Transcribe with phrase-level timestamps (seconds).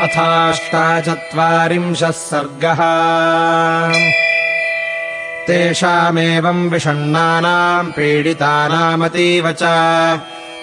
[0.00, 2.80] अथाष्टाचत्वारिंशः सर्गः।
[5.46, 9.62] तेषामेवम् विषण्णानाम् पीडितानामतीव च।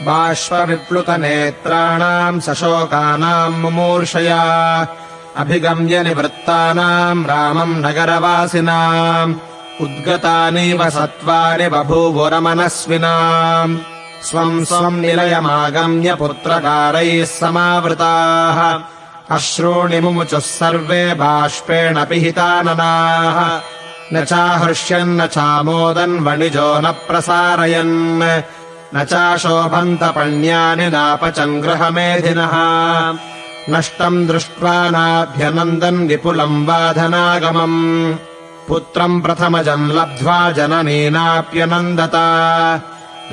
[0.01, 4.87] बाष्पविप्लुतनेत्राणाम् सशोकानाम् मुमूर्षया।
[5.37, 9.35] अभिगम्य निवृत्तानाम् रामम् नगरवासिनाम्।
[9.81, 13.77] उद्गतानीव सत्त्वानि बभूवुरमनस्विनाम्।
[14.23, 18.92] स्वम् स्वम् निलयमागम्य पुत्रकारैः समावृताः
[19.31, 23.61] अश्रूणि मुमुचुः सर्वे बाष्पेण पिहिताननाः।
[24.13, 28.21] न चाहृष्यन्न चामोदन् वणिजो न प्रसारयन्।
[28.95, 32.53] न चाशोभन्तपण्यानि नापचम् गृहमेधिनः
[33.69, 38.15] नष्टम् दृष्ट्वा नाभ्यनन्दन् विपुलम् बाधनागमम्
[38.67, 42.27] पुत्रम् प्रथमजम् लब्ध्वा जननीनाप्यनन्दता।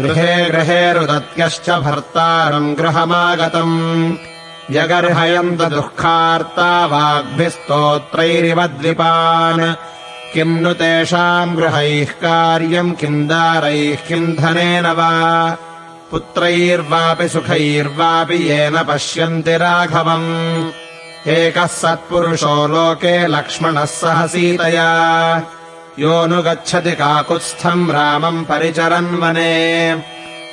[0.00, 4.14] गृहे गृहे रुदत्यश्च भर्तारम् गृहमागतम्
[4.70, 9.74] व्यगर्हयन्त दुःखार्ता वाग्भिस्तोत्रैरिव द्विपान्
[10.34, 15.10] किम् नु तेषाम् गृहैः कार्यम् किम् दारैः किम् धनेन वा?
[16.10, 20.70] पुत्रैर्वापि सुखैर्वापि येन पश्यन्ति राघवम्।
[21.28, 24.90] एकः सत्पुरुषो लोके लक्ष्मणः सह सीतया।
[25.98, 29.94] योऽनुगच्छति काकुत्स्थम् रामम् परिचरन् वने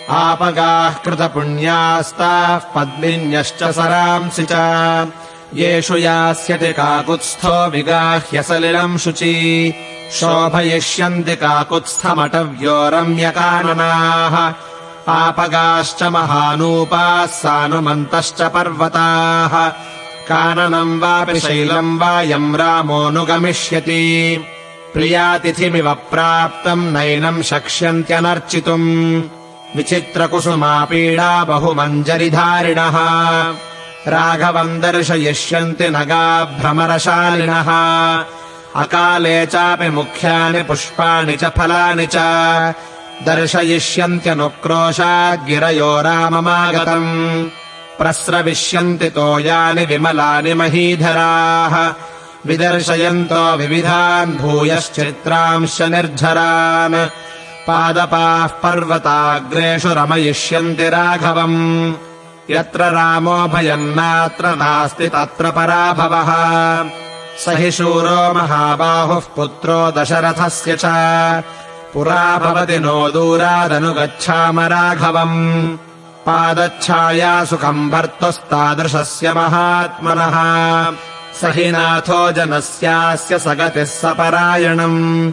[0.10, 4.54] आपगाः कृतपुण्यास्ताः पद्मिन्यश्च सरांसि च।
[5.54, 9.74] येषु यास्यति काकुत्स्थो विगाह्य सलिलम् शुचि।
[10.14, 14.36] शोभयिष्यन्ति काकुत्स्थमटव्यो रम्यकाननाः
[15.10, 19.70] आपगाश्च महानूपाः सानुमन्तश्च पर्वताः।
[20.30, 24.04] काननम् वापि शैलम् वा यम् रामोऽनुगमिष्यति
[24.94, 29.22] प्रियातिथिमिव प्राप्तम् नैनम् शक्ष्यन्त्यनर्चितुम्
[29.76, 32.98] विचित्रकुसुमापीडा बहुमञ्जरिधारिणः।
[34.08, 37.70] राघवम् दर्शयिष्यन्ति नगाभ्रमरशालिनः
[38.76, 42.16] अकाले चापि मुख्यानि पुष्पाणि च फलानि च।
[43.26, 47.50] दर्शयिष्यन्त्यनुक्रोशाद्गिरयो राममागतम्।
[47.98, 51.94] प्रस्रविष्यन्ति तोयानि विमलानि महीधराः।
[52.46, 57.10] विदर्शयन्तो विविधान् भूयश्चित्रांश्च निर्झरान्
[57.68, 61.94] पादपाः पर्वताग्रेषु रमयिष्यन्ति राघवम्।
[62.50, 66.30] यत्र रामो भयन्नात्र नास्ति तत्र पराभवः।
[67.40, 70.86] स हि शूरो महाबाहुः पुत्रो दशरथस्य च।
[71.94, 75.78] पुरा भवति नो दूरादनुगच्छाम राघवम्।
[76.26, 80.38] पादच्छाया सुखम् भर्तुस्तादृशस्य महात्मनः।
[81.42, 85.32] स हि नाथो जनस्यास्य स गतिः सपरायणम्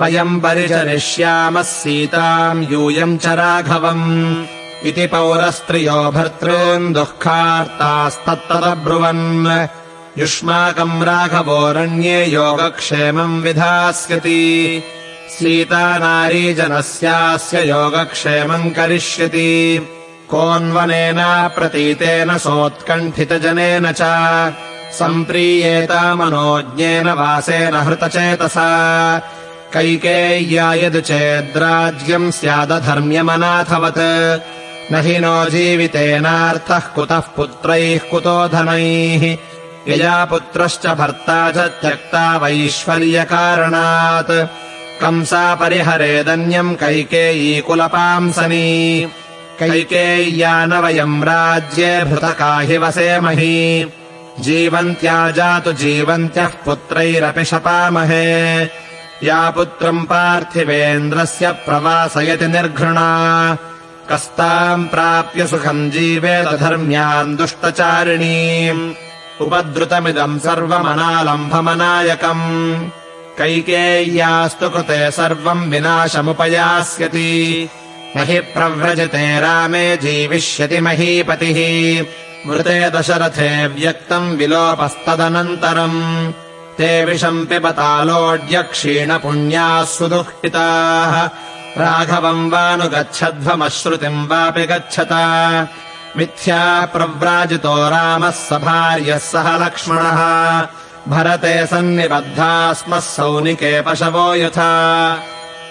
[0.00, 4.46] वयम् परिचरिष्यामः सीताम् यूयम् च राघवम्
[4.86, 9.66] इति पौरस्त्रियो भर्तॄन् दुःखार्तास्तत्तदब्रुवन्।
[10.18, 14.82] युष्माकम् राघवोरण्ये योगक्षेमम् विधास्यति।
[15.30, 19.88] सीता नारीजनस्यास्य योगक्षेमम् करिष्यति।
[20.30, 24.02] कोऽन्वनेनाप्रतीतेन सोत्कण्ठितजनेन च
[24.98, 28.68] सम्प्रीयेतामनोज्ञेन वासेन हृतचेतसा
[29.74, 33.98] कैकेय्या यद् चेद्राज्यम् स्यादधर्म्यमनाथवत्।
[34.92, 39.38] न हि नो जीवितेनार्थः कुतः पुत्रैः कुतो धनैः।
[39.88, 44.30] यया पुत्रश्च भर्ता च त्यक्ता वैश्वर्यकारणात्।
[45.00, 49.08] कंसा परिहरेदन्यम् कैकेयी कुलपांसनी।
[49.58, 53.92] कैकेय्या न वयम् राज्ये भृतका हि वसेमहि
[54.40, 58.64] जीवन्त्या जातु जीवन्त्यः पुत्रैरपि शपामहे
[59.22, 63.56] या पुत्रम् पार्थिवेन्द्रस्य प्रवासयति निर्घृणा।
[64.10, 68.92] कस्ताम् प्राप्य सुखम् जीवेदधर्म्याम् दुष्टचारिणीम्।
[69.40, 71.54] उपद्रुतमिदम् सर्वमनालम्भमनायकम्।
[73.38, 77.68] कैकेय्यास्तु कृते सर्वम् विनाशमुपयास्यति।
[78.16, 82.04] न हि प्रव्रजते रामे जीविष्यति महीपतिः।
[82.50, 86.32] मृते दशरथे व्यक्तम् विलोपस्तदनन्तरम्
[86.78, 91.30] ते विषम् पिबतालोड्य क्षीणपुण्याः सुदुःखिताः।
[91.78, 95.68] राघवम् वानुगच्छध्वमश्रुतिम् वापि गच्छता।
[96.16, 100.66] मिथ्या प्रव्राजितो रामः स भार्यः सह लक्ष्मणः।
[101.08, 105.18] भरते सन्निबद्धा स्मः सौनिके पशवो यथा।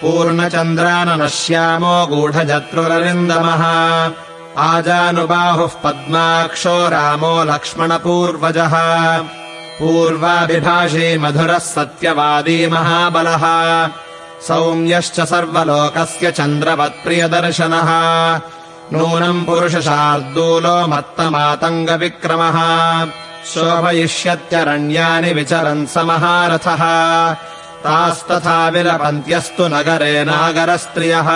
[0.02, 3.64] पूर्णचन्द्राननश्यामो गूढजत्रुरविन्दमः।
[4.58, 8.74] आजानुबाहुः पद्माक्षो रामो लक्ष्मणपूर्वजः
[9.78, 13.44] पूर्वाभिभाषी मधुरः सत्यवादी महाबलः।
[14.46, 17.90] सौम्यश्च सर्वलोकस्य चन्द्रवत्प्रियदर्शनः।
[18.92, 22.58] नूनम् पुरुषशार्दूलो मत्तमातङ्गविक्रमः
[23.52, 26.82] शोभयिष्यत्यरण्यानि विचरन् स महारथः
[27.84, 31.28] तास्तथा विलपन्त्यस्तु नगरे नागरस्त्रियः।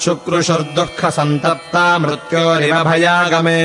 [0.00, 3.62] शुक्रुषुर्दुःखसन्तप्ता मृत्योरिव भयागमे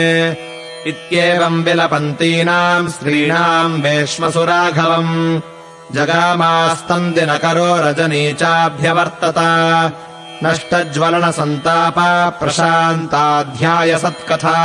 [0.88, 5.39] इत्येवम् विलपन्तीनाम् स्त्रीणाम् वेश्मसुराघवम्।
[5.95, 9.36] जगामास्तन्दिनकरो रजनी चाभ्यवर्तत
[10.44, 14.57] नष्टज्वलनसन्तापा प्रशान्ताध्याय सत्कथा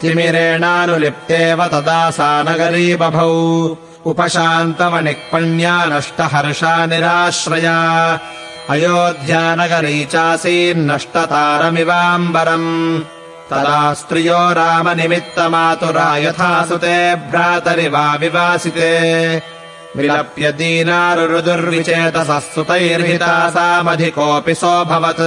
[0.00, 3.76] तिमिरेणानुलिप्तेव तदा सा नगरी बभौ
[4.06, 8.18] उपशान्तवनिक्पण्या नष्टहर्षा निराश्रया।
[8.70, 13.00] अयोध्यानगरी चासीन्नष्टतारमिवाम्बरम्
[13.50, 19.42] तदा स्त्रियो रामनिमित्तमातुरा यथा सुते भ्रातरिवा विवासिते।
[19.96, 25.20] विलप्य दीनारुरुदुर्विचेतसः सुतैर्हिता सामधिकोऽपि सोऽभवत्।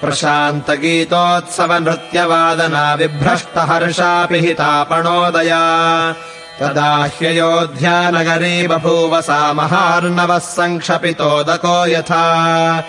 [0.00, 6.14] प्रशान्तगीतोत्सवनृत्यवादना विभ्रष्टहर्षापि हितापणोदया।
[6.60, 12.84] तदा ह्ययोध्यानगरी बभूव सा महार्णवः सङ्क्षपितोदको यथा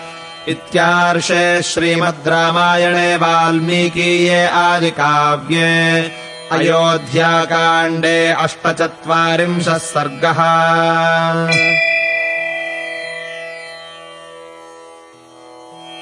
[0.48, 5.72] इत्यार्षे श्रीमद् रामायणे वाल्मीकीये आदिकाव्ये
[6.56, 10.40] अयोध्याकाण्डे अष्टचत्वारिंशः सर्गः